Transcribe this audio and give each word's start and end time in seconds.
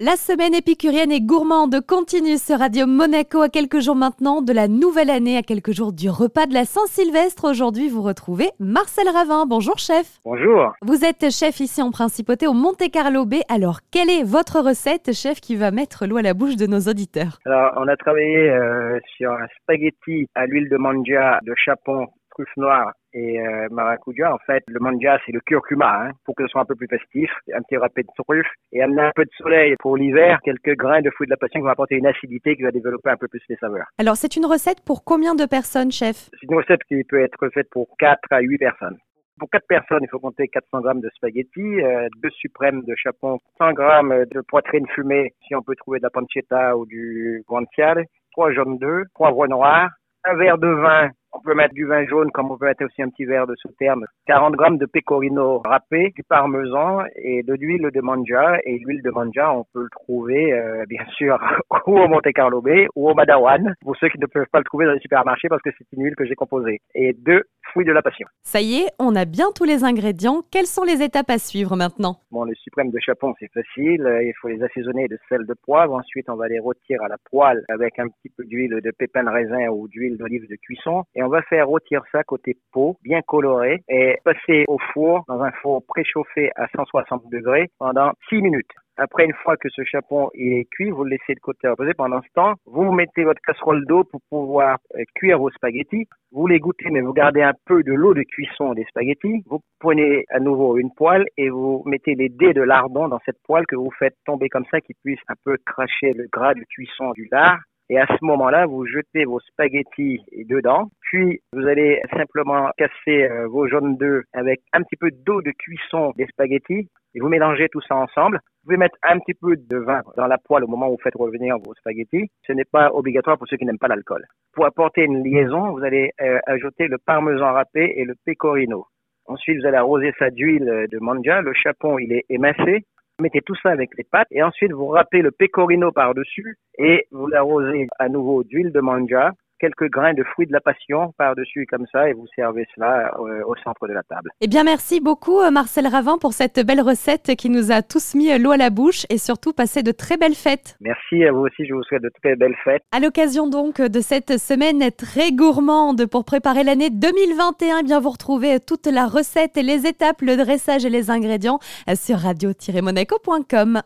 La 0.00 0.12
semaine 0.12 0.54
épicurienne 0.54 1.10
et 1.10 1.20
gourmande 1.20 1.84
continue 1.84 2.38
sur 2.38 2.60
Radio 2.60 2.86
Monaco 2.86 3.40
à 3.40 3.48
quelques 3.48 3.80
jours 3.80 3.96
maintenant 3.96 4.42
de 4.42 4.52
la 4.52 4.68
nouvelle 4.68 5.10
année, 5.10 5.36
à 5.36 5.42
quelques 5.42 5.72
jours 5.72 5.92
du 5.92 6.08
repas 6.08 6.46
de 6.46 6.54
la 6.54 6.66
Saint-Sylvestre. 6.66 7.50
Aujourd'hui, 7.50 7.88
vous 7.88 8.02
retrouvez 8.02 8.50
Marcel 8.60 9.08
Ravin. 9.08 9.44
Bonjour 9.44 9.76
chef. 9.78 10.20
Bonjour. 10.24 10.72
Vous 10.82 11.04
êtes 11.04 11.32
chef 11.32 11.58
ici 11.58 11.82
en 11.82 11.90
Principauté 11.90 12.46
au 12.46 12.52
Monte 12.52 12.88
Carlo 12.92 13.24
Bay. 13.24 13.40
Alors, 13.48 13.80
quelle 13.90 14.08
est 14.08 14.22
votre 14.22 14.60
recette, 14.60 15.12
chef, 15.12 15.40
qui 15.40 15.56
va 15.56 15.72
mettre 15.72 16.06
l'eau 16.06 16.18
à 16.18 16.22
la 16.22 16.32
bouche 16.32 16.54
de 16.54 16.68
nos 16.68 16.82
auditeurs? 16.88 17.40
Alors, 17.44 17.72
on 17.78 17.88
a 17.88 17.96
travaillé 17.96 18.50
euh, 18.50 19.00
sur 19.16 19.32
un 19.32 19.48
spaghetti 19.62 20.28
à 20.36 20.46
l'huile 20.46 20.68
de 20.68 20.76
mangia 20.76 21.40
de 21.42 21.54
chapon 21.56 22.06
truffe 22.38 22.56
noire 22.56 22.92
et 23.12 23.40
euh, 23.40 23.68
maracuja. 23.70 24.32
En 24.32 24.38
fait, 24.46 24.62
le 24.68 24.78
manja, 24.78 25.18
c'est 25.26 25.32
le 25.32 25.40
curcuma, 25.40 26.04
hein, 26.04 26.10
pour 26.24 26.34
que 26.34 26.44
ce 26.44 26.48
soit 26.48 26.60
un 26.60 26.64
peu 26.64 26.76
plus 26.76 26.86
festif, 26.86 27.30
un 27.52 27.62
petit 27.62 27.76
râpé 27.76 28.02
de 28.02 28.08
truffe 28.16 28.46
et 28.72 28.82
amener 28.82 29.02
un 29.02 29.12
peu 29.14 29.24
de 29.24 29.30
soleil 29.36 29.74
pour 29.80 29.96
l'hiver, 29.96 30.38
quelques 30.44 30.76
grains 30.76 31.00
de 31.00 31.10
fruits 31.10 31.26
de 31.26 31.32
la 31.32 31.36
passion 31.36 31.60
qui 31.60 31.64
vont 31.64 31.70
apporter 31.70 31.96
une 31.96 32.06
acidité 32.06 32.56
qui 32.56 32.62
va 32.62 32.70
développer 32.70 33.10
un 33.10 33.16
peu 33.16 33.28
plus 33.28 33.42
les 33.48 33.56
saveurs. 33.56 33.86
Alors, 33.98 34.16
c'est 34.16 34.36
une 34.36 34.46
recette 34.46 34.84
pour 34.84 35.04
combien 35.04 35.34
de 35.34 35.46
personnes, 35.46 35.90
chef? 35.90 36.28
C'est 36.38 36.46
une 36.48 36.56
recette 36.56 36.82
qui 36.88 37.02
peut 37.04 37.20
être 37.20 37.48
faite 37.50 37.68
pour 37.70 37.88
4 37.98 38.20
à 38.30 38.40
8 38.40 38.58
personnes. 38.58 38.98
Pour 39.38 39.50
4 39.50 39.66
personnes, 39.68 40.00
il 40.02 40.08
faut 40.10 40.18
compter 40.18 40.48
400 40.48 40.80
grammes 40.80 41.00
de 41.00 41.10
spaghettis, 41.14 41.80
euh, 41.80 42.08
2 42.22 42.30
suprêmes 42.30 42.82
de 42.82 42.94
chapon, 42.96 43.38
100 43.58 43.72
grammes 43.72 44.24
de 44.32 44.40
poitrine 44.40 44.86
fumée, 44.94 45.32
si 45.46 45.54
on 45.54 45.62
peut 45.62 45.76
trouver 45.76 45.98
de 45.98 46.04
la 46.04 46.10
pancetta 46.10 46.76
ou 46.76 46.86
du 46.86 47.44
guanciale, 47.48 48.04
3 48.32 48.52
jaunes 48.52 48.78
d'œufs, 48.78 49.06
poivre 49.14 49.46
noir, 49.46 49.90
un 50.24 50.34
verre 50.36 50.58
de 50.58 50.68
vin 50.68 51.10
on 51.32 51.40
peut 51.40 51.54
mettre 51.54 51.74
du 51.74 51.84
vin 51.84 52.06
jaune 52.06 52.30
comme 52.32 52.50
on 52.50 52.56
peut 52.56 52.66
mettre 52.66 52.84
aussi 52.84 53.02
un 53.02 53.10
petit 53.10 53.24
verre 53.24 53.46
de 53.46 53.54
sauterne, 53.56 54.04
40 54.26 54.54
grammes 54.54 54.78
de 54.78 54.86
pecorino 54.86 55.58
râpé, 55.58 56.12
du 56.14 56.22
parmesan 56.24 57.04
et 57.16 57.42
de 57.42 57.54
l'huile 57.54 57.90
de 57.92 58.00
manja. 58.00 58.58
Et 58.64 58.78
l'huile 58.78 59.02
de 59.02 59.10
manja, 59.10 59.52
on 59.52 59.64
peut 59.72 59.82
le 59.82 59.90
trouver 59.90 60.52
euh, 60.52 60.84
bien 60.88 61.04
sûr 61.16 61.38
ou 61.86 61.98
au 61.98 62.08
Monte 62.08 62.32
Carlo 62.34 62.60
Bay 62.60 62.88
ou 62.96 63.10
au 63.10 63.14
Madawan, 63.14 63.74
pour 63.82 63.96
ceux 63.96 64.08
qui 64.08 64.18
ne 64.18 64.26
peuvent 64.26 64.48
pas 64.50 64.58
le 64.58 64.64
trouver 64.64 64.86
dans 64.86 64.92
les 64.92 65.00
supermarchés 65.00 65.48
parce 65.48 65.62
que 65.62 65.70
c'est 65.76 65.86
une 65.92 66.04
huile 66.04 66.16
que 66.16 66.24
j'ai 66.24 66.34
composée. 66.34 66.80
Et 66.94 67.12
deux 67.12 67.44
fruits 67.70 67.84
de 67.84 67.92
la 67.92 68.02
passion. 68.02 68.26
Ça 68.42 68.60
y 68.60 68.76
est, 68.76 68.88
on 68.98 69.14
a 69.14 69.24
bien 69.24 69.46
tous 69.54 69.64
les 69.64 69.84
ingrédients. 69.84 70.42
Quelles 70.50 70.66
sont 70.66 70.84
les 70.84 71.02
étapes 71.02 71.30
à 71.30 71.38
suivre 71.38 71.76
maintenant? 71.76 72.16
Bon, 72.30 72.44
le 72.44 72.54
suprême 72.54 72.90
de 72.90 72.98
chapon, 73.00 73.34
c'est 73.38 73.52
facile. 73.52 74.08
Il 74.22 74.32
faut 74.40 74.48
les 74.48 74.62
assaisonner 74.62 75.08
de 75.08 75.18
sel 75.28 75.46
de 75.46 75.54
poivre. 75.54 75.94
Ensuite, 75.94 76.28
on 76.28 76.36
va 76.36 76.48
les 76.48 76.58
rôtir 76.58 77.02
à 77.02 77.08
la 77.08 77.16
poêle 77.30 77.64
avec 77.68 77.98
un 77.98 78.08
petit 78.08 78.30
peu 78.36 78.44
d'huile 78.44 78.80
de 78.82 78.90
pépins 78.90 79.24
de 79.24 79.30
raisin 79.30 79.68
ou 79.68 79.88
d'huile 79.88 80.16
d'olive 80.16 80.48
de 80.48 80.56
cuisson. 80.56 81.04
Et 81.14 81.22
on 81.22 81.28
va 81.28 81.42
faire 81.42 81.68
rôtir 81.68 82.02
ça 82.12 82.24
côté 82.24 82.56
peau, 82.72 82.96
bien 83.02 83.20
coloré, 83.22 83.82
et 83.88 84.18
passer 84.24 84.64
au 84.68 84.78
four, 84.92 85.24
dans 85.28 85.40
un 85.42 85.52
four 85.62 85.82
préchauffé 85.86 86.50
à 86.56 86.68
160 86.74 87.30
degrés 87.30 87.70
pendant 87.78 88.12
6 88.28 88.42
minutes. 88.42 88.72
Après, 89.00 89.24
une 89.24 89.34
fois 89.44 89.56
que 89.56 89.68
ce 89.70 89.84
chapon 89.84 90.28
est 90.34 90.68
cuit, 90.72 90.90
vous 90.90 91.04
le 91.04 91.10
laissez 91.10 91.34
de 91.34 91.40
côté 91.40 91.68
reposer. 91.68 91.94
Pendant 91.94 92.20
ce 92.20 92.28
temps, 92.34 92.54
vous 92.66 92.90
mettez 92.90 93.22
votre 93.22 93.40
casserole 93.42 93.86
d'eau 93.86 94.02
pour 94.02 94.20
pouvoir 94.28 94.78
euh, 94.96 95.04
cuire 95.14 95.38
vos 95.38 95.50
spaghettis. 95.50 96.08
Vous 96.32 96.48
les 96.48 96.58
goûtez, 96.58 96.90
mais 96.90 97.00
vous 97.00 97.12
gardez 97.12 97.42
un 97.42 97.54
peu 97.64 97.84
de 97.84 97.92
l'eau 97.92 98.12
de 98.12 98.24
cuisson 98.24 98.74
des 98.74 98.84
spaghettis. 98.86 99.44
Vous 99.46 99.60
prenez 99.78 100.24
à 100.30 100.40
nouveau 100.40 100.78
une 100.78 100.92
poêle 100.92 101.26
et 101.36 101.48
vous 101.48 101.84
mettez 101.86 102.16
les 102.16 102.28
dés 102.28 102.52
de 102.52 102.62
lardon 102.62 103.06
dans 103.06 103.20
cette 103.24 103.40
poêle 103.44 103.66
que 103.66 103.76
vous 103.76 103.92
faites 103.96 104.16
tomber 104.26 104.48
comme 104.48 104.66
ça, 104.68 104.80
qui 104.80 104.94
puisse 105.04 105.20
un 105.28 105.36
peu 105.44 105.56
cracher 105.64 106.12
le 106.12 106.26
gras 106.32 106.54
de 106.54 106.64
cuisson 106.68 107.12
du 107.12 107.28
lard. 107.30 107.60
Et 107.90 107.98
à 107.98 108.06
ce 108.06 108.22
moment-là, 108.22 108.66
vous 108.66 108.84
jetez 108.84 109.24
vos 109.24 109.40
spaghettis 109.40 110.20
dedans. 110.48 110.90
Puis, 111.00 111.40
vous 111.52 111.66
allez 111.66 112.02
simplement 112.14 112.68
casser 112.76 113.24
euh, 113.24 113.46
vos 113.46 113.66
jaunes 113.66 113.96
d'œufs 113.96 114.24
avec 114.34 114.60
un 114.74 114.82
petit 114.82 114.96
peu 114.96 115.10
d'eau 115.10 115.40
de 115.40 115.52
cuisson 115.52 116.12
des 116.16 116.26
spaghettis. 116.26 116.88
Et 117.14 117.20
vous 117.20 117.28
mélangez 117.28 117.68
tout 117.70 117.80
ça 117.80 117.96
ensemble. 117.96 118.40
Vous 118.68 118.74
pouvez 118.74 118.84
mettre 118.84 118.98
un 119.02 119.18
petit 119.18 119.32
peu 119.32 119.56
de 119.56 119.78
vin 119.78 120.02
dans 120.18 120.26
la 120.26 120.36
poêle 120.36 120.64
au 120.64 120.66
moment 120.66 120.88
où 120.88 120.90
vous 120.90 121.02
faites 121.02 121.14
revenir 121.14 121.56
vos 121.56 121.72
spaghettis. 121.72 122.30
Ce 122.46 122.52
n'est 122.52 122.66
pas 122.66 122.90
obligatoire 122.92 123.38
pour 123.38 123.48
ceux 123.48 123.56
qui 123.56 123.64
n'aiment 123.64 123.78
pas 123.78 123.88
l'alcool. 123.88 124.26
Pour 124.52 124.66
apporter 124.66 125.04
une 125.04 125.24
liaison, 125.24 125.72
vous 125.72 125.82
allez 125.82 126.10
euh, 126.20 126.38
ajouter 126.46 126.86
le 126.86 126.98
parmesan 126.98 127.50
râpé 127.54 127.94
et 127.96 128.04
le 128.04 128.14
pecorino. 128.26 128.84
Ensuite, 129.24 129.58
vous 129.58 129.66
allez 129.66 129.78
arroser 129.78 130.12
ça 130.18 130.28
d'huile 130.28 130.86
de 130.92 130.98
manja. 130.98 131.40
Le 131.40 131.54
chapon, 131.54 131.98
il 131.98 132.12
est 132.12 132.26
émincé 132.28 132.84
mettez 133.20 133.40
tout 133.40 133.56
ça 133.62 133.70
avec 133.70 133.90
les 133.96 134.04
pâtes 134.04 134.28
et 134.30 134.42
ensuite 134.42 134.70
vous 134.70 134.86
râpez 134.86 135.22
le 135.22 135.32
pecorino 135.32 135.90
par-dessus 135.90 136.56
et 136.78 137.06
vous 137.10 137.26
l'arrosez 137.26 137.88
à 137.98 138.08
nouveau 138.08 138.44
d'huile 138.44 138.70
de 138.70 138.80
manja 138.80 139.32
quelques 139.58 139.90
grains 139.90 140.14
de 140.14 140.24
fruits 140.24 140.46
de 140.46 140.52
la 140.52 140.60
passion 140.60 141.12
par-dessus 141.18 141.66
comme 141.66 141.86
ça 141.92 142.08
et 142.08 142.12
vous 142.12 142.26
servez 142.34 142.66
cela 142.74 143.12
euh, 143.18 143.42
au 143.46 143.54
centre 143.56 143.86
de 143.86 143.92
la 143.92 144.02
table. 144.02 144.30
Eh 144.40 144.48
bien, 144.48 144.64
merci 144.64 145.00
beaucoup 145.00 145.40
euh, 145.40 145.50
Marcel 145.50 145.86
Ravin 145.86 146.18
pour 146.18 146.32
cette 146.32 146.64
belle 146.64 146.80
recette 146.80 147.36
qui 147.36 147.50
nous 147.50 147.72
a 147.72 147.82
tous 147.82 148.14
mis 148.14 148.36
l'eau 148.38 148.52
à 148.52 148.56
la 148.56 148.70
bouche 148.70 149.06
et 149.10 149.18
surtout 149.18 149.52
passé 149.52 149.82
de 149.82 149.92
très 149.92 150.16
belles 150.16 150.34
fêtes. 150.34 150.76
Merci 150.80 151.24
à 151.24 151.32
vous 151.32 151.40
aussi, 151.40 151.66
je 151.66 151.74
vous 151.74 151.82
souhaite 151.82 152.02
de 152.02 152.10
très 152.22 152.36
belles 152.36 152.56
fêtes. 152.64 152.82
À 152.92 153.00
l'occasion 153.00 153.48
donc 153.48 153.80
de 153.80 154.00
cette 154.00 154.38
semaine 154.38 154.90
très 154.92 155.32
gourmande 155.32 156.06
pour 156.06 156.24
préparer 156.24 156.64
l'année 156.64 156.90
2021, 156.90 157.78
eh 157.80 157.82
bien 157.82 158.00
vous 158.00 158.10
retrouvez 158.10 158.60
toute 158.60 158.86
la 158.86 159.06
recette 159.06 159.56
et 159.56 159.62
les 159.62 159.86
étapes, 159.86 160.22
le 160.22 160.36
dressage 160.36 160.84
et 160.84 160.90
les 160.90 161.10
ingrédients 161.10 161.58
sur 161.94 162.18
radio-monaco.com. 162.18 163.76